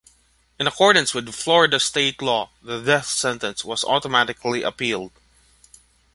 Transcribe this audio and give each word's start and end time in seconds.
In 0.59 0.65
accordance 0.65 1.13
with 1.13 1.31
Florida 1.35 1.79
State 1.79 2.23
Law, 2.23 2.49
the 2.63 2.81
death 2.81 3.05
sentence 3.07 3.63
was 3.63 3.83
automatically 3.83 4.63
appealed. 4.63 5.11